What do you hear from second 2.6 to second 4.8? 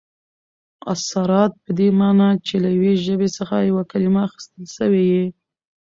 له یوې ژبي څخه یوه کلیمه اخستل